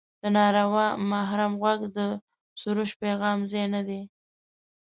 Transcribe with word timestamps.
د 0.21 0.23
ناروا 0.35 0.87
محرم 1.11 1.53
غوږ 1.61 1.81
د 1.97 1.99
سروش 2.61 2.91
پیغام 3.01 3.39
ځای 3.51 3.65
نه 3.73 3.81
دی. 3.87 4.01